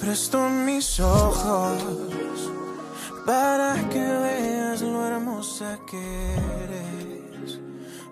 presto 0.00 0.48
mis 0.48 1.00
ojos 1.00 1.82
para 3.26 3.74
que 3.90 3.98
veas 3.98 4.80
lo 4.80 5.06
hermosa 5.06 5.78
que 5.90 6.34
eres. 6.64 7.58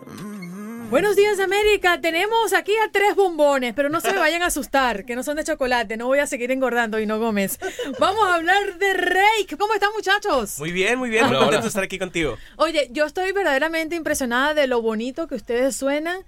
Mm. 0.06 0.90
Buenos 0.90 1.16
días 1.16 1.38
América, 1.38 2.00
tenemos 2.00 2.52
aquí 2.52 2.72
a 2.84 2.90
tres 2.90 3.14
bombones, 3.14 3.72
pero 3.74 3.88
no 3.88 4.00
se 4.00 4.12
me 4.12 4.18
vayan 4.18 4.42
a 4.42 4.46
asustar, 4.46 5.04
que 5.04 5.16
no 5.16 5.22
son 5.22 5.36
de 5.36 5.44
chocolate, 5.44 5.96
no 5.96 6.06
voy 6.06 6.18
a 6.18 6.26
seguir 6.26 6.50
engordando, 6.50 6.98
Hino 6.98 7.18
Gómez. 7.18 7.58
Vamos 7.98 8.22
a 8.24 8.34
hablar 8.34 8.78
de 8.78 8.92
Rake. 8.92 9.56
¿Cómo 9.58 9.74
están 9.74 9.90
muchachos? 9.94 10.58
Muy 10.58 10.72
bien, 10.72 10.98
muy 10.98 11.08
bien, 11.08 11.26
muy 11.26 11.36
contento 11.36 11.62
de 11.62 11.68
estar 11.68 11.84
aquí 11.84 11.98
contigo. 11.98 12.36
Oye, 12.56 12.88
yo 12.90 13.06
estoy 13.06 13.32
verdaderamente 13.32 13.96
impresionada 13.96 14.54
de 14.54 14.66
lo 14.66 14.82
bonito 14.82 15.28
que 15.28 15.36
ustedes 15.36 15.76
suenan 15.76 16.24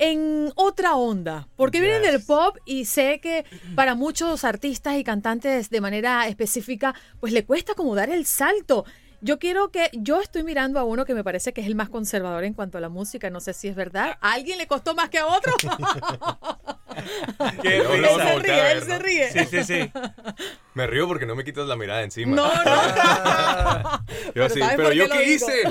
en 0.00 0.50
otra 0.56 0.96
onda, 0.96 1.46
porque 1.56 1.78
vienen 1.80 2.02
del 2.02 2.24
pop 2.24 2.56
y 2.64 2.86
sé 2.86 3.20
que 3.20 3.44
para 3.76 3.94
muchos 3.94 4.44
artistas 4.44 4.96
y 4.96 5.04
cantantes 5.04 5.68
de 5.68 5.80
manera 5.82 6.26
específica, 6.26 6.94
pues 7.20 7.32
le 7.34 7.44
cuesta 7.44 7.74
como 7.74 7.94
dar 7.94 8.08
el 8.10 8.24
salto. 8.24 8.86
Yo 9.20 9.38
quiero 9.38 9.70
que, 9.70 9.90
yo 9.92 10.22
estoy 10.22 10.42
mirando 10.42 10.80
a 10.80 10.84
uno 10.84 11.04
que 11.04 11.12
me 11.12 11.22
parece 11.22 11.52
que 11.52 11.60
es 11.60 11.66
el 11.66 11.74
más 11.74 11.90
conservador 11.90 12.44
en 12.44 12.54
cuanto 12.54 12.78
a 12.78 12.80
la 12.80 12.88
música, 12.88 13.28
no 13.28 13.40
sé 13.40 13.52
si 13.52 13.68
es 13.68 13.76
verdad. 13.76 14.16
¿A 14.22 14.32
alguien 14.32 14.56
le 14.56 14.66
costó 14.66 14.94
más 14.94 15.10
que 15.10 15.18
a 15.18 15.26
otro? 15.26 15.52
Qué 17.62 17.76
él 17.76 17.86
risa. 17.88 18.26
se 18.26 18.38
ríe, 18.38 18.72
él 18.72 18.82
se 18.82 18.98
ríe. 18.98 19.30
Sí, 19.30 19.44
sí, 19.50 19.64
sí. 19.64 19.92
Me 20.74 20.86
río 20.86 21.06
porque 21.08 21.26
no 21.26 21.34
me 21.34 21.44
quitas 21.44 21.66
la 21.66 21.74
mirada 21.76 22.02
encima. 22.02 22.34
No, 22.36 22.48
no. 22.64 24.04
Yo 24.36 24.48
sí, 24.48 24.60
¿sabes 24.60 24.76
pero 24.76 24.88
por 24.88 24.92
yo 24.94 25.02
qué 25.02 25.08
lo 25.08 25.14
qué 25.14 25.24
digo? 25.24 25.46
hice. 25.50 25.62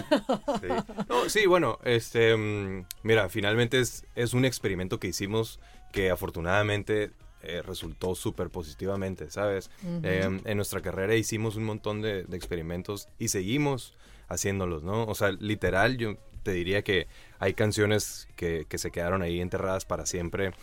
Sí. 0.61 0.67
No, 1.21 1.27
sí, 1.27 1.45
bueno, 1.47 1.79
este, 1.83 2.35
mm, 2.35 2.85
mira, 3.03 3.27
finalmente 3.27 3.79
es, 3.79 4.05
es 4.15 4.33
un 4.33 4.45
experimento 4.45 4.99
que 4.99 5.07
hicimos 5.07 5.59
que 5.91 6.11
afortunadamente 6.11 7.11
eh, 7.43 7.61
resultó 7.61 8.15
súper 8.15 8.49
positivamente, 8.49 9.29
¿sabes? 9.29 9.69
Eh, 10.03 10.29
en 10.45 10.55
nuestra 10.55 10.81
carrera 10.81 11.15
hicimos 11.15 11.57
un 11.57 11.65
montón 11.65 12.01
de, 12.01 12.23
de 12.23 12.37
experimentos 12.37 13.09
y 13.17 13.27
seguimos 13.29 13.97
haciéndolos, 14.29 14.83
¿no? 14.83 15.05
O 15.07 15.15
sea, 15.15 15.31
literal, 15.31 15.97
yo 15.97 16.15
te 16.43 16.51
diría 16.53 16.83
que 16.83 17.07
hay 17.39 17.53
canciones 17.53 18.27
que, 18.35 18.65
que 18.67 18.77
se 18.77 18.91
quedaron 18.91 19.21
ahí 19.21 19.41
enterradas 19.41 19.85
para 19.85 20.05
siempre 20.05 20.53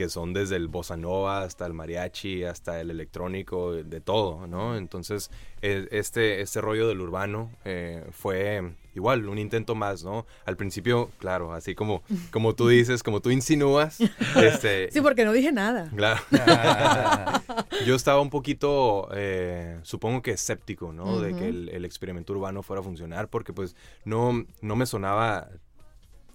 que 0.00 0.08
son 0.08 0.32
desde 0.32 0.56
el 0.56 0.68
bossa 0.68 0.96
nova 0.96 1.42
hasta 1.42 1.66
el 1.66 1.74
mariachi, 1.74 2.44
hasta 2.44 2.80
el 2.80 2.90
electrónico, 2.90 3.74
de 3.74 4.00
todo, 4.00 4.46
¿no? 4.46 4.76
Entonces, 4.78 5.30
eh, 5.60 5.88
este, 5.90 6.40
este 6.40 6.62
rollo 6.62 6.88
del 6.88 7.02
urbano 7.02 7.50
eh, 7.66 8.06
fue 8.10 8.62
igual, 8.94 9.28
un 9.28 9.38
intento 9.38 9.74
más, 9.74 10.02
¿no? 10.02 10.24
Al 10.46 10.56
principio, 10.56 11.10
claro, 11.18 11.52
así 11.52 11.74
como, 11.74 12.02
como 12.30 12.54
tú 12.54 12.68
dices, 12.68 13.02
como 13.02 13.20
tú 13.20 13.30
insinúas, 13.30 13.98
este, 14.36 14.90
Sí, 14.90 15.02
porque 15.02 15.26
no 15.26 15.32
dije 15.32 15.52
nada. 15.52 15.90
Claro. 15.94 16.20
Yo 17.86 17.94
estaba 17.94 18.20
un 18.20 18.30
poquito, 18.30 19.08
eh, 19.12 19.80
supongo 19.82 20.22
que 20.22 20.30
escéptico, 20.30 20.94
¿no? 20.94 21.20
De 21.20 21.34
que 21.34 21.48
el, 21.48 21.68
el 21.68 21.84
experimento 21.84 22.32
urbano 22.32 22.62
fuera 22.62 22.80
a 22.80 22.84
funcionar, 22.84 23.28
porque 23.28 23.52
pues 23.52 23.76
no, 24.04 24.46
no 24.62 24.76
me 24.76 24.86
sonaba 24.86 25.50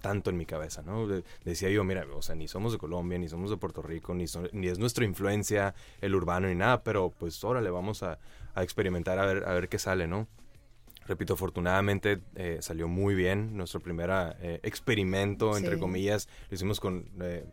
tanto 0.00 0.30
en 0.30 0.36
mi 0.36 0.46
cabeza, 0.46 0.82
¿no? 0.82 1.06
De- 1.06 1.24
decía 1.44 1.70
yo, 1.70 1.84
mira, 1.84 2.06
o 2.14 2.22
sea, 2.22 2.34
ni 2.34 2.48
somos 2.48 2.72
de 2.72 2.78
Colombia, 2.78 3.18
ni 3.18 3.28
somos 3.28 3.50
de 3.50 3.56
Puerto 3.56 3.82
Rico, 3.82 4.14
ni, 4.14 4.26
son- 4.26 4.48
ni 4.52 4.68
es 4.68 4.78
nuestra 4.78 5.04
influencia 5.04 5.74
el 6.00 6.14
urbano 6.14 6.48
ni 6.48 6.54
nada, 6.54 6.82
pero 6.82 7.10
pues 7.10 7.42
órale, 7.44 7.70
vamos 7.70 8.02
a, 8.02 8.18
a 8.54 8.62
experimentar 8.62 9.18
a 9.18 9.26
ver, 9.26 9.44
a 9.46 9.52
ver 9.54 9.68
qué 9.68 9.78
sale, 9.78 10.06
¿no? 10.06 10.26
Repito, 11.06 11.34
afortunadamente 11.34 12.20
eh, 12.34 12.58
salió 12.60 12.88
muy 12.88 13.14
bien. 13.14 13.56
Nuestro 13.56 13.78
primer 13.80 14.10
eh, 14.40 14.58
experimento, 14.64 15.56
entre 15.56 15.74
comillas, 15.78 16.28
lo 16.50 16.54
hicimos 16.56 16.80
con 16.80 17.08
eh, 17.20 17.44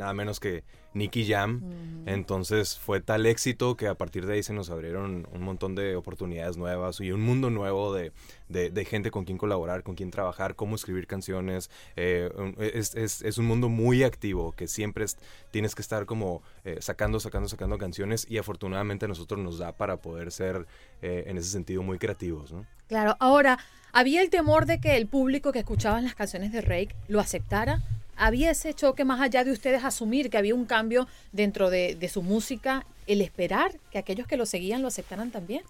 nada 0.00 0.12
menos 0.12 0.40
que 0.40 0.64
Nicky 0.94 1.24
Jam. 1.26 1.62
Entonces 2.06 2.76
fue 2.78 3.00
tal 3.00 3.26
éxito 3.26 3.76
que 3.76 3.86
a 3.86 3.94
partir 3.94 4.26
de 4.26 4.34
ahí 4.34 4.42
se 4.42 4.52
nos 4.52 4.70
abrieron 4.70 5.28
un 5.32 5.42
montón 5.42 5.74
de 5.76 5.94
oportunidades 5.94 6.56
nuevas 6.56 7.00
y 7.00 7.12
un 7.12 7.20
mundo 7.20 7.50
nuevo 7.50 7.94
de, 7.94 8.12
de- 8.48 8.70
de 8.70 8.84
gente 8.84 9.10
con 9.12 9.24
quien 9.24 9.38
colaborar, 9.38 9.82
con 9.84 9.94
quien 9.94 10.10
trabajar, 10.10 10.56
cómo 10.56 10.74
escribir 10.74 11.06
canciones. 11.06 11.70
Eh, 11.96 12.28
es, 12.58 12.94
es- 12.96 13.22
es 13.22 13.38
un 13.38 13.46
mundo 13.46 13.68
muy 13.68 14.02
activo 14.02 14.52
que 14.52 14.66
siempre 14.66 15.04
es- 15.04 15.18
tienes 15.52 15.74
que 15.76 15.82
estar 15.82 16.06
como 16.06 16.42
eh, 16.64 16.78
sacando, 16.80 17.20
sacando, 17.20 17.48
sacando 17.48 17.78
canciones 17.78 18.26
y 18.28 18.38
afortunadamente 18.38 19.04
a 19.04 19.08
nosotros 19.08 19.38
nos 19.40 19.58
da 19.58 19.72
para 19.72 19.98
poder 19.98 20.32
ser 20.32 20.66
eh, 21.02 21.24
en 21.26 21.38
ese 21.38 21.50
sentido 21.50 21.82
muy 21.82 21.98
creativos, 21.98 22.50
¿no? 22.52 22.66
Claro, 22.88 23.16
ahora, 23.20 23.58
¿había 23.92 24.20
el 24.22 24.30
temor 24.30 24.66
de 24.66 24.80
que 24.80 24.96
el 24.96 25.06
público 25.06 25.52
que 25.52 25.60
escuchaba 25.60 26.00
las 26.00 26.14
canciones 26.16 26.50
de 26.50 26.60
Rake 26.60 26.96
lo 27.06 27.20
aceptara? 27.20 27.80
¿Había 28.20 28.50
ese 28.50 28.74
choque 28.74 29.04
más 29.04 29.20
allá 29.20 29.44
de 29.44 29.50
ustedes 29.52 29.82
asumir 29.82 30.28
que 30.30 30.36
había 30.38 30.54
un 30.54 30.66
cambio 30.66 31.08
dentro 31.32 31.70
de, 31.70 31.94
de 31.94 32.08
su 32.08 32.22
música, 32.22 32.86
el 33.06 33.22
esperar 33.22 33.80
que 33.90 33.98
aquellos 33.98 34.26
que 34.26 34.36
lo 34.36 34.44
seguían 34.46 34.82
lo 34.82 34.88
aceptaran 34.88 35.30
también? 35.30 35.62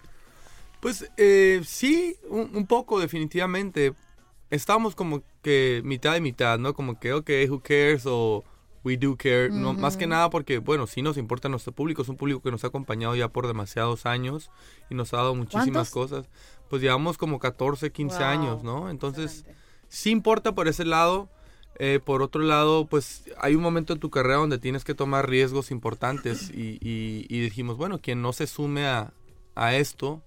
Pues 0.79 1.09
eh, 1.17 1.61
sí, 1.65 2.17
un, 2.29 2.55
un 2.55 2.67
poco 2.67 2.99
definitivamente. 2.99 3.93
Estábamos 4.49 4.95
como 4.95 5.23
que 5.41 5.81
mitad 5.85 6.13
de 6.13 6.21
mitad, 6.21 6.59
¿no? 6.59 6.73
Como 6.73 6.99
que, 6.99 7.13
ok, 7.13 7.29
who 7.49 7.61
cares 7.61 8.03
o 8.05 8.43
we 8.83 8.97
do 8.97 9.15
care. 9.15 9.49
no, 9.51 9.73
más 9.73 9.95
que 9.95 10.07
nada 10.07 10.29
porque, 10.31 10.57
bueno, 10.57 10.87
sí 10.87 11.01
nos 11.03 11.17
importa 11.17 11.49
nuestro 11.49 11.71
público. 11.73 12.01
Es 12.01 12.09
un 12.09 12.17
público 12.17 12.41
que 12.41 12.51
nos 12.51 12.63
ha 12.63 12.67
acompañado 12.67 13.15
ya 13.15 13.29
por 13.29 13.47
demasiados 13.47 14.05
años 14.05 14.51
y 14.89 14.95
nos 14.95 15.13
ha 15.13 15.17
dado 15.17 15.35
muchísimas 15.35 15.89
cosas. 15.91 16.29
Pues 16.67 16.81
llevamos 16.81 17.17
como 17.17 17.39
14, 17.39 17.91
15 17.91 18.23
Wow, 18.25 18.25
años, 18.25 18.63
¿no? 18.63 18.89
Entonces, 18.89 19.45
excelente. 19.45 19.61
sí 19.87 20.09
importa 20.09 20.53
por 20.55 20.67
ese 20.67 20.83
lado. 20.85 21.29
Eh, 21.83 21.99
por 21.99 22.21
otro 22.21 22.43
lado, 22.43 22.85
pues 22.85 23.23
hay 23.39 23.55
un 23.55 23.63
momento 23.63 23.93
en 23.93 23.99
tu 23.99 24.11
carrera 24.11 24.35
donde 24.35 24.59
tienes 24.59 24.83
que 24.83 24.93
tomar 24.93 25.27
riesgos 25.27 25.71
importantes 25.71 26.49
y, 26.53 26.77
y- 26.79 27.25
y 27.27 27.41
dijimos, 27.41 27.75
bueno, 27.77 27.97
quien 27.99 28.21
no 28.21 28.33
se 28.33 28.45
sume 28.45 28.85
a, 28.85 29.11
a 29.55 29.75
esto, 29.75 30.21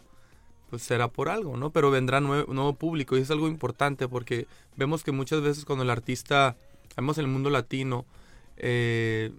pues 0.69 0.83
será 0.83 1.07
por 1.07 1.29
algo, 1.29 1.57
¿no? 1.57 1.71
Pero 1.71 1.93
vendrá 1.93 2.21
nue- 2.21 2.45
nuevo 2.49 2.73
público 2.75 3.17
y 3.17 3.21
es 3.21 3.31
algo 3.31 3.47
importante 3.47 4.09
porque 4.09 4.49
vemos 4.77 5.05
que 5.05 5.13
muchas 5.13 5.43
veces 5.43 5.65
cuando 5.65 5.85
el 5.85 5.91
artista, 5.91 6.57
vemos 6.97 7.19
en 7.19 7.27
el 7.27 7.31
mundo 7.31 7.51
latino, 7.51 8.05
eh, 8.57 9.31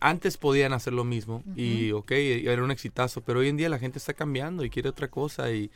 antes 0.00 0.38
podían 0.38 0.72
hacer 0.72 0.94
lo 0.94 1.04
mismo 1.04 1.42
y 1.54 1.92
ok, 1.92 2.12
era 2.12 2.64
un 2.64 2.70
exitazo, 2.70 3.20
pero 3.20 3.40
hoy 3.40 3.48
en 3.48 3.58
día 3.58 3.68
la 3.68 3.78
gente 3.78 3.98
está 3.98 4.14
cambiando 4.14 4.64
y 4.64 4.70
quiere 4.70 4.88
otra 4.88 5.08
cosa 5.08 5.52
y, 5.52 5.70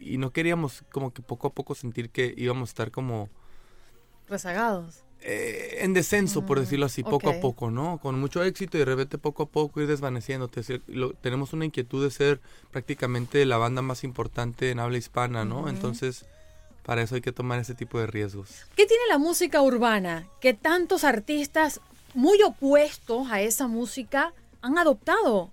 y 0.00 0.16
no 0.16 0.30
queríamos 0.30 0.84
como 0.90 1.12
que 1.12 1.20
poco 1.20 1.48
a 1.48 1.52
poco 1.52 1.74
sentir 1.74 2.08
que 2.08 2.32
íbamos 2.34 2.70
a 2.70 2.72
estar 2.72 2.90
como 2.90 3.28
Rezagados. 4.26 5.04
Eh, 5.20 5.78
en 5.80 5.94
descenso, 5.94 6.46
por 6.46 6.60
decirlo 6.60 6.86
así, 6.86 7.02
poco 7.02 7.28
a 7.30 7.40
poco, 7.40 7.70
¿no? 7.70 7.98
Con 7.98 8.18
mucho 8.20 8.42
éxito 8.42 8.76
y 8.76 8.80
de 8.80 8.84
repente 8.86 9.18
poco 9.18 9.42
a 9.44 9.46
poco 9.46 9.80
ir 9.80 9.86
desvaneciéndote. 9.88 10.82
Lo- 10.86 11.12
tenemos 11.14 11.52
una 11.52 11.64
inquietud 11.64 12.02
de 12.04 12.10
ser 12.10 12.40
prácticamente 12.70 13.44
la 13.46 13.56
banda 13.58 13.82
más 13.82 14.04
importante 14.04 14.70
en 14.70 14.78
habla 14.78 14.98
hispana, 14.98 15.44
¿no? 15.44 15.68
Entonces, 15.68 16.24
para 16.84 17.02
eso 17.02 17.16
hay 17.16 17.20
que 17.20 17.32
tomar 17.32 17.58
ese 17.58 17.74
tipo 17.74 17.98
de 17.98 18.06
riesgos. 18.06 18.50
¿Qué 18.76 18.86
tiene 18.86 19.02
la 19.10 19.18
música 19.18 19.60
urbana 19.62 20.26
que 20.40 20.54
tantos 20.54 21.04
artistas 21.04 21.80
muy 22.14 22.40
opuestos 22.42 23.28
a 23.30 23.42
esa 23.42 23.66
música 23.66 24.32
han 24.62 24.78
adoptado 24.78 25.50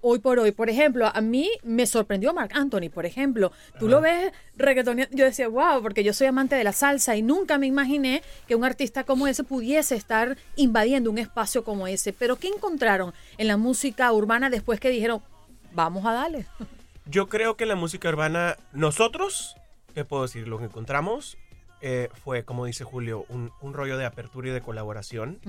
hoy 0.00 0.18
por 0.18 0.38
hoy? 0.38 0.52
Por 0.52 0.70
ejemplo, 0.70 1.10
a 1.12 1.20
mí 1.20 1.50
me 1.62 1.86
sorprendió 1.86 2.34
Marc 2.34 2.52
Anthony, 2.54 2.90
por 2.92 3.06
ejemplo. 3.06 3.52
Tú 3.78 3.88
lo 3.88 4.00
ves 4.00 4.32
reggaetoneando, 4.56 5.16
yo 5.16 5.24
decía, 5.24 5.48
wow, 5.48 5.82
porque 5.82 6.04
yo 6.04 6.12
soy 6.12 6.26
amante 6.26 6.56
de 6.56 6.64
la 6.64 6.72
salsa 6.72 7.16
y 7.16 7.22
nunca 7.22 7.58
me 7.58 7.66
imaginé 7.66 8.22
que 8.46 8.54
un 8.54 8.64
artista 8.64 9.04
como 9.04 9.26
ese 9.26 9.44
pudiese 9.44 9.94
estar 9.94 10.36
invadiendo 10.56 11.10
un 11.10 11.18
espacio 11.18 11.64
como 11.64 11.86
ese. 11.86 12.12
Pero 12.12 12.36
¿qué 12.36 12.48
encontraron 12.48 13.12
en 13.36 13.48
la 13.48 13.56
música 13.56 14.12
urbana 14.12 14.50
después 14.50 14.80
que 14.80 14.90
dijeron, 14.90 15.22
vamos 15.72 16.04
a 16.06 16.12
darle? 16.12 16.46
Yo 17.06 17.28
creo 17.28 17.56
que 17.56 17.66
la 17.66 17.74
música 17.74 18.08
urbana, 18.08 18.56
nosotros, 18.72 19.56
¿qué 19.94 20.04
puedo 20.04 20.22
decir? 20.22 20.46
Lo 20.46 20.58
que 20.58 20.64
encontramos 20.64 21.38
eh, 21.80 22.08
fue, 22.24 22.44
como 22.44 22.64
dice 22.64 22.84
Julio, 22.84 23.24
un, 23.28 23.52
un 23.60 23.72
rollo 23.72 23.96
de 23.96 24.04
apertura 24.04 24.48
y 24.48 24.52
de 24.52 24.60
colaboración. 24.60 25.40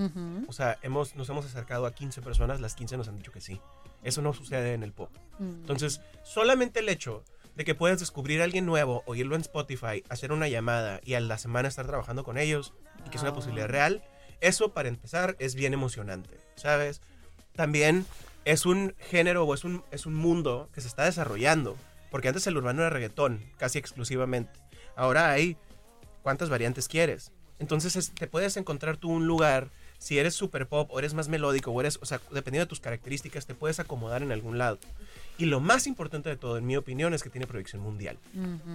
O 0.47 0.53
sea, 0.53 0.77
hemos, 0.81 1.15
nos 1.15 1.29
hemos 1.29 1.45
acercado 1.45 1.85
a 1.85 1.93
15 1.93 2.21
personas, 2.21 2.61
las 2.61 2.75
15 2.75 2.97
nos 2.97 3.07
han 3.07 3.17
dicho 3.17 3.31
que 3.31 3.41
sí. 3.41 3.59
Eso 4.03 4.21
no 4.21 4.33
sucede 4.33 4.73
en 4.73 4.83
el 4.83 4.93
pop. 4.93 5.11
Entonces, 5.39 6.01
solamente 6.23 6.79
el 6.79 6.89
hecho 6.89 7.23
de 7.55 7.65
que 7.65 7.75
puedas 7.75 7.99
descubrir 7.99 8.41
a 8.41 8.45
alguien 8.45 8.65
nuevo, 8.65 9.03
oírlo 9.05 9.35
en 9.35 9.41
Spotify, 9.41 10.03
hacer 10.09 10.31
una 10.31 10.47
llamada 10.47 11.01
y 11.03 11.15
a 11.15 11.19
la 11.19 11.37
semana 11.37 11.67
estar 11.67 11.85
trabajando 11.85 12.23
con 12.23 12.37
ellos, 12.37 12.73
y 13.05 13.09
que 13.09 13.17
es 13.17 13.23
una 13.23 13.33
posibilidad 13.33 13.67
real, 13.67 14.03
eso 14.39 14.73
para 14.73 14.87
empezar 14.87 15.35
es 15.39 15.55
bien 15.55 15.73
emocionante, 15.73 16.37
¿sabes? 16.55 17.01
También 17.55 18.05
es 18.45 18.65
un 18.65 18.95
género 18.97 19.43
o 19.43 19.53
es 19.53 19.63
un, 19.65 19.83
es 19.91 20.05
un 20.05 20.13
mundo 20.13 20.69
que 20.73 20.79
se 20.81 20.87
está 20.87 21.03
desarrollando, 21.03 21.75
porque 22.11 22.29
antes 22.29 22.47
el 22.47 22.55
urbano 22.55 22.81
era 22.81 22.89
reggaetón, 22.89 23.43
casi 23.57 23.77
exclusivamente. 23.77 24.57
Ahora 24.95 25.29
hay 25.31 25.57
cuántas 26.23 26.49
variantes 26.49 26.87
quieres. 26.87 27.31
Entonces 27.59 27.95
es- 27.95 28.11
te 28.11 28.27
puedes 28.27 28.55
encontrar 28.57 28.97
tú 28.97 29.09
un 29.09 29.27
lugar, 29.27 29.69
si 29.97 30.17
eres 30.17 30.33
super 30.33 30.65
pop 30.67 30.89
o 30.91 30.99
eres 30.99 31.13
más 31.13 31.27
melódico 31.27 31.71
o 31.71 31.79
eres, 31.81 31.99
o 32.01 32.05
sea, 32.05 32.21
dependiendo 32.31 32.65
de 32.65 32.69
tus 32.69 32.79
características, 32.79 33.45
te 33.45 33.53
puedes 33.53 33.79
acomodar 33.79 34.21
en 34.23 34.31
algún 34.31 34.57
lado. 34.57 34.77
Y 35.37 35.45
lo 35.45 35.59
más 35.59 35.87
importante 35.87 36.29
de 36.29 36.37
todo, 36.37 36.57
en 36.57 36.65
mi 36.65 36.75
opinión, 36.77 37.13
es 37.13 37.21
que 37.23 37.29
tiene 37.29 37.47
proyección 37.47 37.81
mundial. 37.81 38.17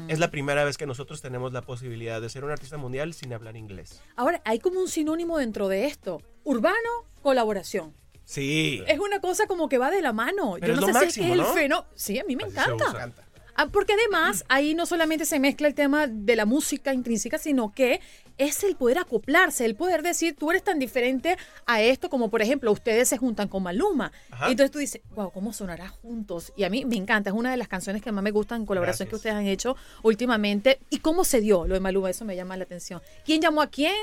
Es 0.08 0.18
la 0.18 0.30
primera 0.30 0.64
vez 0.64 0.76
que 0.78 0.86
nosotros 0.86 1.20
tenemos 1.22 1.52
la 1.52 1.62
posibilidad 1.62 2.20
de 2.20 2.28
ser 2.28 2.44
un 2.44 2.50
artista 2.50 2.76
mundial 2.78 3.12
sin 3.14 3.32
hablar 3.32 3.56
inglés. 3.56 4.00
Ahora, 4.16 4.40
hay 4.44 4.58
como 4.58 4.80
un 4.80 4.88
sinónimo 4.88 5.38
dentro 5.38 5.68
de 5.68 5.86
esto. 5.86 6.20
Urbano, 6.42 6.76
colaboración. 7.22 7.92
Sí. 8.24 8.82
Es 8.86 8.98
una 8.98 9.20
cosa 9.20 9.46
como 9.46 9.68
que 9.68 9.76
va 9.76 9.90
de 9.90 10.00
la 10.00 10.12
mano. 10.14 10.56
Pero 10.60 10.68
Yo 10.68 10.72
es 10.74 10.80
no 10.80 10.86
lo 10.86 10.92
sé 11.00 11.10
si 11.10 11.20
máximo, 11.20 11.26
es 11.26 11.30
que 11.32 11.36
¿no? 11.36 11.48
el 11.48 11.54
fenómeno. 11.54 11.86
Sí, 11.94 12.18
a 12.18 12.24
mí 12.24 12.36
me 12.36 12.44
Así 12.44 12.52
encanta. 12.52 13.23
Ah, 13.56 13.66
porque 13.66 13.92
además 13.92 14.44
ahí 14.48 14.74
no 14.74 14.86
solamente 14.86 15.24
se 15.24 15.38
mezcla 15.38 15.68
el 15.68 15.74
tema 15.74 16.06
de 16.06 16.36
la 16.36 16.44
música 16.44 16.92
intrínseca, 16.92 17.38
sino 17.38 17.72
que 17.72 18.00
es 18.36 18.64
el 18.64 18.76
poder 18.76 18.98
acoplarse, 18.98 19.64
el 19.64 19.76
poder 19.76 20.02
decir, 20.02 20.34
tú 20.36 20.50
eres 20.50 20.64
tan 20.64 20.78
diferente 20.78 21.38
a 21.66 21.80
esto, 21.80 22.10
como 22.10 22.30
por 22.30 22.42
ejemplo, 22.42 22.72
ustedes 22.72 23.08
se 23.08 23.16
juntan 23.16 23.48
con 23.48 23.62
Maluma. 23.62 24.12
Ajá. 24.30 24.48
Y 24.48 24.52
entonces 24.52 24.70
tú 24.70 24.78
dices, 24.78 25.02
wow, 25.14 25.30
¿cómo 25.30 25.52
sonará 25.52 25.88
juntos? 25.88 26.52
Y 26.56 26.64
a 26.64 26.70
mí 26.70 26.84
me 26.84 26.96
encanta, 26.96 27.30
es 27.30 27.36
una 27.36 27.50
de 27.50 27.56
las 27.56 27.68
canciones 27.68 28.02
que 28.02 28.10
más 28.12 28.24
me 28.24 28.32
gustan 28.32 28.62
en 28.62 28.66
colaboración 28.66 29.08
que 29.08 29.14
ustedes 29.14 29.36
han 29.36 29.46
hecho 29.46 29.76
últimamente. 30.02 30.80
¿Y 30.90 30.98
cómo 30.98 31.24
se 31.24 31.40
dio 31.40 31.66
lo 31.66 31.74
de 31.74 31.80
Maluma? 31.80 32.10
Eso 32.10 32.24
me 32.24 32.34
llama 32.34 32.56
la 32.56 32.64
atención. 32.64 33.00
¿Quién 33.24 33.40
llamó 33.40 33.62
a 33.62 33.68
quién? 33.68 33.94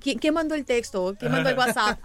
¿Quién, 0.00 0.18
quién 0.18 0.34
mandó 0.34 0.54
el 0.54 0.64
texto? 0.64 1.16
¿Quién 1.18 1.32
mandó 1.32 1.48
el 1.48 1.58
WhatsApp? 1.58 1.98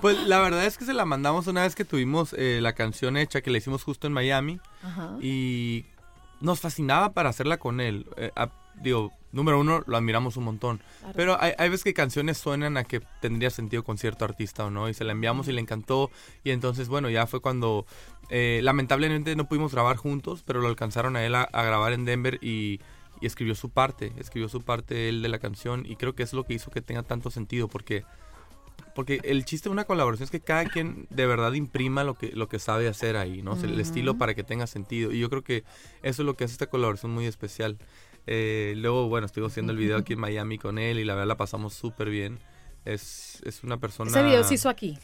Pues 0.00 0.18
la 0.26 0.40
verdad 0.40 0.66
es 0.66 0.78
que 0.78 0.84
se 0.84 0.94
la 0.94 1.04
mandamos 1.04 1.46
una 1.46 1.62
vez 1.62 1.74
que 1.74 1.84
tuvimos 1.84 2.34
eh, 2.36 2.58
la 2.60 2.72
canción 2.74 3.16
hecha, 3.16 3.40
que 3.40 3.50
la 3.50 3.58
hicimos 3.58 3.84
justo 3.84 4.06
en 4.06 4.12
Miami. 4.12 4.60
Ajá. 4.82 5.16
Y 5.20 5.84
nos 6.42 6.60
fascinaba 6.60 7.12
para 7.12 7.30
hacerla 7.30 7.56
con 7.56 7.80
él. 7.80 8.06
Eh, 8.16 8.30
a- 8.36 8.50
digo, 8.74 9.12
número 9.32 9.58
uno, 9.60 9.82
lo 9.86 9.96
admiramos 9.96 10.36
un 10.36 10.44
montón. 10.44 10.82
Claro. 11.00 11.14
Pero 11.16 11.36
hay, 11.40 11.52
hay 11.58 11.68
veces 11.68 11.84
que 11.84 11.94
canciones 11.94 12.38
suenan 12.38 12.76
a 12.76 12.84
que 12.84 13.00
tendría 13.20 13.50
sentido 13.50 13.82
con 13.84 13.96
cierto 13.96 14.24
artista 14.24 14.64
o 14.66 14.70
no. 14.70 14.88
Y 14.88 14.94
se 14.94 15.04
la 15.04 15.12
enviamos 15.12 15.48
y 15.48 15.52
le 15.52 15.60
encantó. 15.60 16.10
Y 16.44 16.50
entonces, 16.50 16.88
bueno, 16.88 17.08
ya 17.08 17.26
fue 17.26 17.40
cuando... 17.40 17.86
eh, 18.28 18.60
lamentablemente 18.62 19.34
no 19.36 19.48
pudimos 19.48 19.72
grabar 19.72 19.96
juntos, 19.96 20.42
pero 20.46 20.60
lo 20.60 20.68
alcanzaron 20.68 21.16
a 21.16 21.24
él 21.24 21.34
a, 21.34 21.42
a 21.42 21.62
grabar 21.62 21.92
en 21.92 22.04
Denver 22.04 22.38
y, 22.42 22.80
y 23.20 23.26
escribió 23.26 23.54
su 23.54 23.70
parte. 23.70 24.12
Escribió 24.18 24.48
su 24.48 24.62
parte 24.62 25.08
él 25.08 25.22
de 25.22 25.28
la 25.28 25.38
canción. 25.38 25.84
Y 25.86 25.96
creo 25.96 26.14
que 26.14 26.22
es 26.22 26.32
lo 26.32 26.44
que 26.44 26.54
hizo 26.54 26.70
que 26.70 26.82
tenga 26.82 27.02
tanto 27.02 27.30
sentido 27.30 27.68
porque... 27.68 28.04
Porque 28.94 29.20
el 29.24 29.44
chiste 29.44 29.68
de 29.68 29.72
una 29.72 29.84
colaboración 29.84 30.24
es 30.24 30.30
que 30.30 30.40
cada 30.40 30.64
quien 30.64 31.06
de 31.10 31.26
verdad 31.26 31.52
imprima 31.52 32.04
lo 32.04 32.14
que, 32.14 32.32
lo 32.32 32.48
que 32.48 32.58
sabe 32.58 32.88
hacer 32.88 33.16
ahí, 33.16 33.42
¿no? 33.42 33.56
Sea, 33.56 33.68
El 33.68 33.80
estilo 33.80 34.18
para 34.18 34.34
que 34.34 34.44
tenga 34.44 34.66
sentido. 34.66 35.12
Y 35.12 35.20
yo 35.20 35.30
creo 35.30 35.42
que 35.42 35.64
eso 36.02 36.22
es 36.22 36.26
lo 36.26 36.34
que 36.34 36.44
hace 36.44 36.52
esta 36.52 36.66
colaboración 36.66 37.12
muy 37.12 37.26
especial. 37.26 37.78
Eh, 38.26 38.74
luego, 38.76 39.08
bueno, 39.08 39.26
estuve 39.26 39.46
haciendo 39.46 39.72
el 39.72 39.78
video 39.78 39.96
aquí 39.96 40.12
en 40.12 40.20
Miami 40.20 40.58
con 40.58 40.78
él 40.78 40.98
y 40.98 41.04
la 41.04 41.14
verdad 41.14 41.28
la 41.28 41.36
pasamos 41.36 41.74
súper 41.74 42.10
bien. 42.10 42.38
Es, 42.84 43.40
es 43.44 43.62
una 43.64 43.78
persona... 43.78 44.10
Ese 44.10 44.22
video 44.22 44.44
se 44.44 44.54
hizo 44.54 44.68
aquí. 44.68 44.98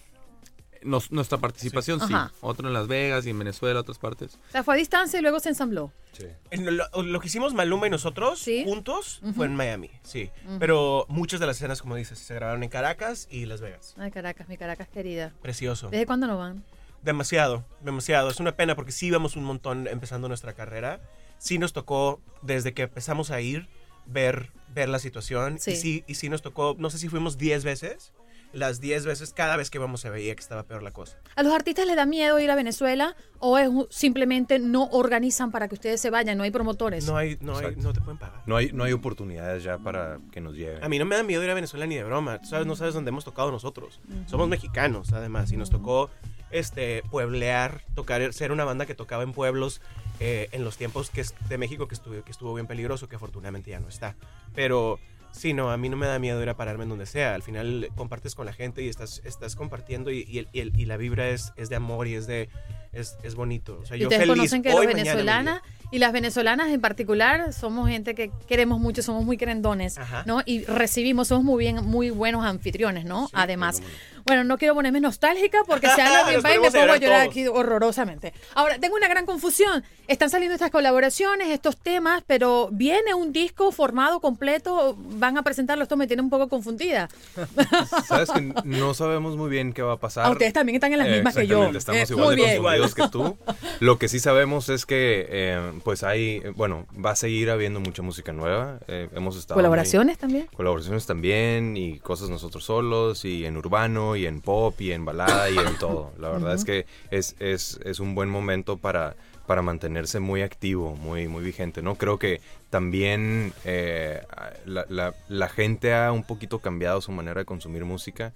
Nos- 0.82 1.10
nuestra 1.12 1.38
participación 1.38 2.00
sí. 2.06 2.14
Otro 2.40 2.68
en 2.68 2.74
Las 2.74 2.86
Vegas 2.88 3.26
y 3.26 3.30
en 3.30 3.38
Venezuela, 3.38 3.80
otras 3.80 3.98
partes. 3.98 4.38
O 4.48 4.52
sea, 4.52 4.62
fue 4.62 4.74
a 4.74 4.76
distancia 4.78 5.18
y 5.18 5.22
luego 5.22 5.40
se 5.40 5.48
ensambló. 5.50 5.92
Sí. 6.12 6.26
En 6.50 6.76
Lo, 6.76 6.84
lo 7.02 7.20
que 7.20 7.26
hicimos 7.26 7.54
Maluma 7.54 7.86
y 7.86 7.90
nosotros 7.90 8.38
Sí. 8.40 8.64
juntos 8.64 9.20
fue 9.36 9.46
en 9.46 9.56
Miami, 9.56 9.90
sí. 10.02 10.30
Pero 10.58 11.06
muchas 11.08 11.40
de 11.40 11.46
las 11.46 11.56
escenas, 11.56 11.82
como 11.82 11.96
dices, 11.96 12.18
se 12.18 12.34
grabaron 12.34 12.62
en 12.62 12.68
Caracas 12.70 13.28
y 13.30 13.46
Las 13.46 13.60
Vegas. 13.60 13.94
Ay, 13.98 14.10
Caracas, 14.10 14.48
mi 14.48 14.56
Caracas 14.56 14.88
querida. 14.88 15.32
Precioso. 15.42 15.88
¿Desde 15.90 16.06
cuándo 16.06 16.26
no 16.26 16.38
van? 16.38 16.64
Demasiado, 17.02 17.64
demasiado. 17.82 18.28
Es 18.30 18.40
una 18.40 18.56
pena 18.56 18.74
porque 18.74 18.92
sí 18.92 19.06
íbamos 19.06 19.36
un 19.36 19.44
montón 19.44 19.86
empezando 19.86 20.26
nuestra 20.28 20.52
carrera. 20.54 21.00
Sí 21.38 21.58
nos 21.58 21.72
tocó, 21.72 22.20
desde 22.42 22.74
que 22.74 22.82
empezamos 22.82 23.30
a 23.30 23.40
ir, 23.40 23.68
ver, 24.06 24.50
ver 24.74 24.88
la 24.88 24.98
situación. 24.98 25.58
Sí. 25.60 25.70
Y, 25.72 25.76
sí, 25.76 26.04
y 26.08 26.14
sí 26.16 26.28
nos 26.28 26.42
tocó, 26.42 26.74
no 26.78 26.90
sé 26.90 26.98
si 26.98 27.08
fuimos 27.08 27.38
10 27.38 27.62
veces. 27.62 28.12
Las 28.52 28.80
10 28.80 29.04
veces, 29.04 29.32
cada 29.34 29.56
vez 29.56 29.70
que 29.70 29.78
íbamos 29.78 30.00
se 30.00 30.10
veía 30.10 30.34
que 30.34 30.40
estaba 30.40 30.62
peor 30.62 30.82
la 30.82 30.90
cosa. 30.90 31.18
¿A 31.36 31.42
los 31.42 31.52
artistas 31.52 31.86
les 31.86 31.96
da 31.96 32.06
miedo 32.06 32.38
ir 32.38 32.50
a 32.50 32.54
Venezuela 32.54 33.14
o 33.38 33.58
es 33.58 33.68
simplemente 33.90 34.58
no 34.58 34.84
organizan 34.90 35.50
para 35.50 35.68
que 35.68 35.74
ustedes 35.74 36.00
se 36.00 36.10
vayan? 36.10 36.38
No 36.38 36.44
hay 36.44 36.50
promotores. 36.50 37.06
No 37.06 37.16
hay, 37.16 37.36
no 37.40 37.58
hay, 37.58 37.76
no 37.76 37.92
te 37.92 38.00
pueden 38.00 38.18
pagar. 38.18 38.42
No 38.46 38.56
hay, 38.56 38.72
no 38.72 38.84
hay 38.84 38.92
oportunidades 38.92 39.62
ya 39.62 39.78
para 39.78 40.18
que 40.32 40.40
nos 40.40 40.54
lleven. 40.54 40.82
A 40.82 40.88
mí 40.88 40.98
no 40.98 41.04
me 41.04 41.16
da 41.16 41.22
miedo 41.22 41.42
ir 41.44 41.50
a 41.50 41.54
Venezuela 41.54 41.86
ni 41.86 41.96
de 41.96 42.04
broma. 42.04 42.40
Tú 42.40 42.48
sabes, 42.48 42.66
no 42.66 42.74
sabes 42.76 42.94
dónde 42.94 43.10
hemos 43.10 43.24
tocado 43.24 43.50
nosotros. 43.50 44.00
Somos 44.26 44.48
mexicanos, 44.48 45.12
además, 45.12 45.52
y 45.52 45.56
nos 45.56 45.70
tocó 45.70 46.10
este 46.50 47.02
pueblear, 47.10 47.82
tocar, 47.94 48.32
ser 48.32 48.52
una 48.52 48.64
banda 48.64 48.86
que 48.86 48.94
tocaba 48.94 49.22
en 49.22 49.32
pueblos 49.32 49.80
eh, 50.20 50.48
en 50.52 50.64
los 50.64 50.76
tiempos 50.76 51.10
que 51.10 51.24
de 51.48 51.58
México 51.58 51.86
que 51.88 51.94
estuvo, 51.94 52.22
que 52.24 52.30
estuvo 52.30 52.54
bien 52.54 52.66
peligroso, 52.66 53.08
que 53.08 53.16
afortunadamente 53.16 53.70
ya 53.70 53.80
no 53.80 53.88
está. 53.88 54.16
Pero 54.54 54.98
sí, 55.32 55.52
no, 55.54 55.70
a 55.70 55.76
mí 55.76 55.88
no 55.88 55.96
me 55.96 56.06
da 56.06 56.18
miedo 56.18 56.42
ir 56.42 56.48
a 56.48 56.56
pararme 56.56 56.84
en 56.84 56.90
donde 56.90 57.06
sea. 57.06 57.34
Al 57.34 57.42
final 57.42 57.88
compartes 57.96 58.34
con 58.34 58.46
la 58.46 58.52
gente 58.52 58.82
y 58.82 58.88
estás, 58.88 59.22
estás 59.24 59.56
compartiendo 59.56 60.10
y, 60.10 60.48
el- 60.52 60.72
y 60.78 60.84
la 60.86 60.96
vibra 60.96 61.28
es, 61.30 61.52
es 61.56 61.68
de 61.68 61.76
amor 61.76 62.06
y 62.08 62.14
es 62.14 62.26
de 62.26 62.48
es, 62.92 63.16
es 63.22 63.34
bonito. 63.34 63.78
O 63.82 63.86
sea, 63.86 63.96
Y 63.96 64.00
yo 64.00 64.06
ustedes 64.08 64.22
feliz 64.22 64.36
conocen 64.36 64.62
que 64.62 64.72
hoy, 64.72 64.86
los 64.86 64.94
venezolanas 64.94 65.62
y 65.90 65.98
las 65.98 66.12
venezolanas 66.12 66.68
en 66.68 66.80
particular 66.80 67.52
somos 67.52 67.88
gente 67.88 68.14
que 68.14 68.30
queremos 68.46 68.78
mucho, 68.78 69.02
somos 69.02 69.24
muy 69.24 69.36
querendones, 69.36 69.96
Ajá. 69.98 70.22
¿no? 70.26 70.42
Y 70.44 70.64
recibimos, 70.64 71.28
somos 71.28 71.44
muy 71.44 71.64
bien, 71.64 71.84
muy 71.84 72.10
buenos 72.10 72.44
anfitriones, 72.44 73.04
¿no? 73.04 73.26
Sí, 73.26 73.32
Además, 73.36 73.82
bueno, 74.26 74.44
no 74.44 74.58
quiero 74.58 74.74
ponerme 74.74 75.00
nostálgica 75.00 75.60
porque 75.66 75.88
se 75.88 76.02
habla 76.02 76.24
país 76.42 76.56
y 76.58 76.60
me 76.60 76.70
pongo 76.70 76.92
a 76.92 76.96
llorar 76.98 77.20
todos. 77.22 77.30
aquí 77.30 77.46
horrorosamente. 77.46 78.34
Ahora, 78.54 78.78
tengo 78.78 78.96
una 78.96 79.08
gran 79.08 79.24
confusión. 79.24 79.82
Están 80.06 80.28
saliendo 80.28 80.54
estas 80.54 80.70
colaboraciones, 80.70 81.48
estos 81.48 81.78
temas, 81.78 82.22
pero 82.26 82.68
viene 82.70 83.14
un 83.14 83.32
disco 83.32 83.72
formado 83.72 84.20
completo, 84.20 84.96
van 84.98 85.38
a 85.38 85.42
presentarlo, 85.42 85.82
esto 85.84 85.96
me 85.96 86.06
tiene 86.06 86.22
un 86.22 86.28
poco 86.30 86.48
confundida. 86.48 87.08
Sabes 88.06 88.30
que 88.30 88.40
no 88.64 88.92
sabemos 88.94 89.36
muy 89.36 89.48
bien 89.48 89.72
qué 89.72 89.82
va 89.82 89.94
a 89.94 89.96
pasar. 89.98 90.26
Ah, 90.26 90.30
ustedes 90.30 90.52
también 90.52 90.76
están 90.76 90.92
en 90.92 90.98
las 90.98 91.08
Eh, 91.08 91.12
mismas 91.12 91.34
que 91.34 91.46
yo. 91.46 91.64
Estamos 91.68 92.10
Eh, 92.10 92.12
igual 92.12 92.26
muy 92.26 92.36
bien. 92.36 92.56
Que 92.94 93.08
tú. 93.08 93.36
Lo 93.80 93.98
que 93.98 94.08
sí 94.08 94.18
sabemos 94.20 94.68
es 94.68 94.86
que, 94.86 95.26
eh, 95.28 95.72
pues 95.84 96.02
hay, 96.02 96.40
bueno, 96.56 96.86
va 97.04 97.10
a 97.12 97.16
seguir 97.16 97.50
habiendo 97.50 97.80
mucha 97.80 98.02
música 98.02 98.32
nueva. 98.32 98.78
Eh, 98.88 99.08
hemos 99.14 99.36
estado 99.36 99.56
muy- 99.56 99.62
¿Colaboraciones 99.62 100.18
también? 100.18 100.46
colaboraciones 100.56 101.06
también 101.06 101.76
y 101.76 101.98
cosas 101.98 102.28
nosotros 102.30 102.64
solos 102.64 103.24
y 103.24 103.44
en 103.44 103.56
urbano 103.56 104.16
y 104.16 104.26
en 104.26 104.40
pop 104.40 104.80
y 104.80 104.92
en 104.92 105.04
balada 105.04 105.50
y 105.50 105.58
en 105.58 105.76
todo. 105.78 106.12
La 106.18 106.28
verdad 106.30 106.54
es 106.54 106.64
que 106.64 106.86
es, 107.10 107.36
es, 107.38 107.78
es 107.84 108.00
un 108.00 108.14
buen 108.14 108.28
momento 108.30 108.76
para, 108.78 109.14
para 109.46 109.62
mantenerse 109.62 110.20
muy 110.20 110.42
activo, 110.42 110.94
muy, 110.96 111.28
muy 111.28 111.42
vigente, 111.44 111.82
¿no? 111.82 111.94
Creo 111.96 112.18
que 112.18 112.40
también 112.70 113.52
eh, 113.64 114.20
la, 114.66 114.84
la- 114.88 115.14
la 115.28 115.48
gente 115.48 115.94
ha 115.94 116.12
un 116.12 116.22
poquito 116.24 116.58
cambiado 116.58 117.00
su 117.00 117.12
manera 117.12 117.40
de 117.40 117.44
consumir 117.46 117.84
música 117.84 118.32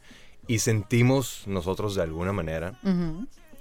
y 0.49 0.59
sentimos 0.61 1.43
nosotros 1.47 1.95
de 1.95 2.03
alguna 2.03 2.33
manera. 2.33 2.75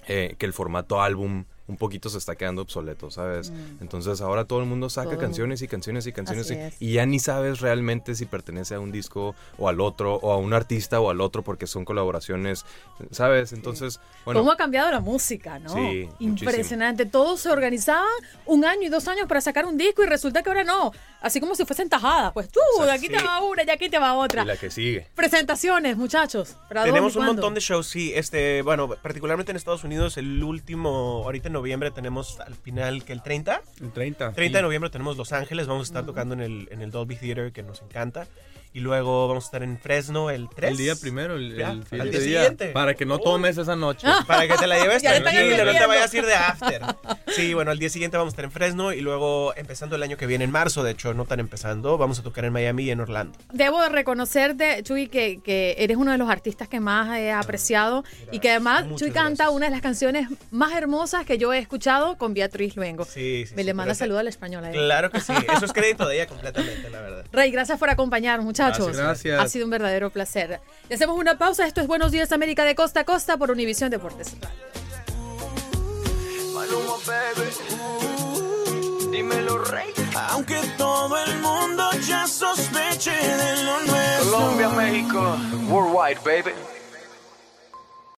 Eh, 0.08 0.36
que 0.38 0.46
el 0.46 0.54
formato 0.54 1.02
álbum 1.02 1.46
un 1.72 1.78
poquito 1.78 2.10
se 2.10 2.18
está 2.18 2.36
quedando 2.36 2.62
obsoleto, 2.62 3.10
¿sabes? 3.10 3.52
Entonces 3.80 4.22
ahora 4.22 4.46
todo 4.46 4.60
el 4.60 4.66
mundo 4.66 4.90
saca 4.90 5.12
Mm. 5.12 5.14
Todo 5.14 5.22
canciones 5.22 5.62
y 5.62 5.68
canciones 5.68 6.08
y 6.08 6.12
canciones 6.12 6.52
y, 6.80 6.86
y 6.86 6.94
ya 6.94 7.06
ni 7.06 7.20
sabes 7.20 7.60
realmente 7.60 8.16
si 8.16 8.26
pertenece 8.26 8.76
a 8.76 8.80
un 8.80 8.92
disco 8.92 9.36
o 9.58 9.68
al 9.68 9.82
otro 9.82 10.16
o 10.16 10.32
a 10.32 10.38
un 10.38 10.54
artista 10.54 11.00
o 11.00 11.10
al 11.10 11.22
otro 11.22 11.44
porque 11.44 11.68
son 11.68 11.86
colaboraciones, 11.86 12.66
¿sabes? 13.12 13.54
Entonces, 13.54 14.00
bueno, 14.26 14.42
¿Cómo 14.42 14.52
ha 14.52 14.58
cambiado 14.58 14.92
la 14.92 15.00
música, 15.00 15.60
no? 15.60 15.74
Sí, 15.74 16.08
Impresionante. 16.20 17.06
Todos 17.06 17.42
se 17.42 17.50
organizaban 17.50 18.08
un 18.46 18.66
año 18.66 18.84
y 18.84 18.90
dos 18.90 19.08
años 19.08 19.28
para 19.28 19.42
sacar 19.42 19.66
un 19.66 19.78
disco 19.78 20.04
y 20.04 20.06
resulta 20.06 20.44
que 20.44 20.50
ahora 20.50 20.64
no. 20.64 20.92
Así 21.22 21.40
como 21.40 21.54
si 21.56 21.66
fuesen 21.66 21.88
tajadas. 21.88 22.34
Pues 22.34 22.50
tú, 22.50 22.60
Exacto, 22.60 22.86
de 22.86 22.92
aquí 22.94 23.08
te 23.08 23.20
sí. 23.20 23.26
va 23.26 23.42
una 23.42 23.64
y 23.64 23.70
aquí 23.70 23.90
te 23.90 24.00
va 24.00 24.16
otra. 24.16 24.44
y 24.44 24.46
la 24.46 24.58
que 24.58 24.72
sigue. 24.72 25.08
Presentaciones, 25.14 25.96
muchachos. 25.96 26.56
¿Para 26.68 26.82
dónde 26.82 26.94
Tenemos 26.94 27.16
un 27.16 27.26
montón 27.26 27.54
de 27.54 27.62
shows, 27.62 27.88
sí. 27.88 28.12
Este, 28.16 28.64
bueno, 28.64 28.90
particularmente 28.90 29.52
en 29.52 29.58
Estados 29.58 29.84
Unidos, 29.84 30.18
el 30.18 30.44
último, 30.44 31.22
ahorita 31.24 31.48
en 31.50 31.54
noviembre 31.62 31.92
tenemos 31.92 32.40
al 32.40 32.56
final 32.56 33.04
que 33.06 33.14
el 33.14 33.22
30. 33.22 33.62
El 33.82 33.92
30. 33.92 34.34
30 34.34 34.58
de 34.58 34.62
noviembre 34.64 34.90
tenemos 34.90 35.16
Los 35.16 35.32
Ángeles, 35.32 35.68
vamos 35.68 35.82
a 35.82 35.90
estar 35.90 36.06
tocando 36.08 36.34
en 36.34 36.42
el, 36.42 36.68
en 36.72 36.82
el 36.82 36.90
Dolby 36.90 37.16
Theater, 37.16 37.52
que 37.52 37.62
nos 37.62 37.84
encanta. 37.84 38.26
Y 38.74 38.80
luego 38.80 39.28
vamos 39.28 39.44
a 39.44 39.48
estar 39.48 39.64
en 39.64 39.78
Fresno 39.78 40.30
el 40.30 40.48
3. 40.50 40.72
El 40.72 40.78
día 40.78 40.96
primero, 40.96 41.36
el, 41.36 41.60
el 41.60 41.84
siguiente 41.86 42.10
día 42.10 42.12
día. 42.12 42.22
siguiente. 42.40 42.68
Para 42.70 42.94
que 42.94 43.06
no 43.06 43.20
tomes 43.20 43.58
esa 43.58 43.76
noche. 43.76 44.08
Para 44.28 44.48
que 44.48 44.56
te 44.56 44.66
la 44.66 44.80
lleves 44.80 45.02
tranquilo, 45.04 45.66
no 45.66 45.72
te 45.74 45.86
vayas 45.86 46.14
a 46.14 46.18
ir 46.18 46.26
de 46.26 46.34
after. 46.34 46.82
Sí, 47.32 47.54
bueno, 47.54 47.72
al 47.72 47.80
día 47.80 47.90
siguiente 47.90 48.18
vamos 48.18 48.32
a 48.32 48.34
estar 48.34 48.44
en 48.46 48.52
Fresno 48.52 48.92
y 48.92 49.00
luego 49.00 49.54
empezando 49.56 49.96
el 49.96 50.04
año 50.04 50.18
que 50.18 50.26
viene, 50.28 50.44
en 50.44 50.52
marzo, 50.52 50.84
de 50.84 50.92
hecho, 50.92 51.14
no 51.14 51.24
tan 51.24 51.40
empezando, 51.40 51.98
vamos 51.98 52.20
a 52.20 52.24
tocar 52.24 52.44
en 52.44 52.52
Miami 52.52 52.84
y 52.84 52.92
en 52.92 53.00
Orlando. 53.00 53.38
Debo 53.54 53.82
de 53.82 53.88
reconocerte, 53.88 54.84
Chuy, 54.84 55.08
que, 55.08 55.40
que 55.42 55.76
eres 55.78 55.96
uno 55.96 56.12
de 56.12 56.18
los 56.18 56.30
artistas 56.30 56.68
que 56.68 56.82
más 56.82 57.18
he 57.18 57.32
apreciado 57.32 58.04
y 58.34 58.40
que 58.40 58.50
además 58.52 58.84
Muchas 58.86 59.00
Chuy 59.00 59.12
canta 59.12 59.44
gracias. 59.46 59.56
una 59.56 59.66
de 59.68 59.72
las 59.72 59.82
canciones 59.82 60.28
más 60.52 60.74
hermosas 60.74 61.26
que 61.26 61.38
yo 61.38 61.54
he 61.54 61.58
escuchado 61.60 62.18
con 62.18 62.34
Beatriz 62.34 62.76
Luengo. 62.76 63.06
Sí, 63.06 63.46
sí. 63.48 63.54
Me 63.56 63.62
sí, 63.62 63.66
le 63.66 63.74
manda 63.74 63.96
saludo 63.96 64.20
al 64.20 64.28
español. 64.28 64.66
a 64.66 64.70
ella. 64.72 64.80
Claro 64.80 65.10
que 65.10 65.22
sí, 65.22 65.34
eso 65.56 65.66
es 65.66 65.72
crédito 65.72 66.06
de 66.08 66.16
ella 66.16 66.28
completamente, 66.28 66.90
la 66.90 67.00
verdad. 67.02 67.26
Rey, 67.32 67.50
gracias 67.52 67.80
por 67.80 67.90
acompañarnos, 67.90 68.46
muchachos. 68.66 68.98
Gracias. 68.98 69.24
Gracias. 69.24 69.40
Ha 69.40 69.50
sido 69.50 69.66
un 69.66 69.72
verdadero 69.72 70.10
placer. 70.10 70.60
Y 70.90 70.94
hacemos 70.94 71.18
una 71.18 71.38
pausa. 71.38 71.66
Esto 71.66 71.82
es 71.82 71.88
Buenos 71.88 72.12
Días 72.12 72.32
América 72.32 72.64
de 72.66 72.76
Costa 72.76 73.02
a 73.02 73.04
Costa 73.04 73.38
por 73.38 73.52
Univisión 73.52 73.90
Deportes. 73.90 74.36
Dímelo, 79.12 79.64
rey. 79.66 79.94
Aunque 80.30 80.60
todo 80.78 81.18
el 81.26 81.38
mundo 81.40 81.84
ya 82.08 82.28
sospeche 82.28 83.12
de 83.12 83.64
lo 83.64 83.80
nuestro. 83.84 84.32
Colombia, 84.32 84.70
México, 84.70 85.38
worldwide, 85.70 86.20
baby. 86.24 86.56